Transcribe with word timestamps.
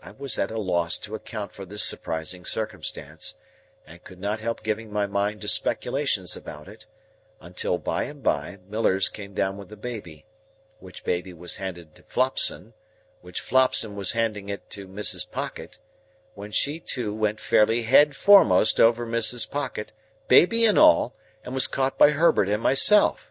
I 0.00 0.12
was 0.12 0.38
at 0.38 0.50
a 0.50 0.56
loss 0.58 0.96
to 1.00 1.14
account 1.14 1.52
for 1.52 1.66
this 1.66 1.82
surprising 1.82 2.46
circumstance, 2.46 3.34
and 3.86 4.02
could 4.02 4.18
not 4.18 4.40
help 4.40 4.62
giving 4.62 4.90
my 4.90 5.06
mind 5.06 5.42
to 5.42 5.48
speculations 5.48 6.34
about 6.34 6.66
it, 6.66 6.86
until 7.42 7.76
by 7.76 8.04
and 8.04 8.22
by 8.22 8.56
Millers 8.66 9.10
came 9.10 9.34
down 9.34 9.58
with 9.58 9.68
the 9.68 9.76
baby, 9.76 10.24
which 10.78 11.04
baby 11.04 11.34
was 11.34 11.56
handed 11.56 11.94
to 11.96 12.02
Flopson, 12.02 12.72
which 13.20 13.42
Flopson 13.42 13.96
was 13.96 14.12
handing 14.12 14.48
it 14.48 14.70
to 14.70 14.88
Mrs. 14.88 15.30
Pocket, 15.30 15.78
when 16.34 16.52
she 16.52 16.80
too 16.80 17.14
went 17.14 17.38
fairly 17.38 17.82
head 17.82 18.16
foremost 18.16 18.80
over 18.80 19.06
Mrs. 19.06 19.50
Pocket, 19.50 19.92
baby 20.26 20.64
and 20.64 20.78
all, 20.78 21.14
and 21.44 21.52
was 21.52 21.66
caught 21.66 21.98
by 21.98 22.12
Herbert 22.12 22.48
and 22.48 22.62
myself. 22.62 23.30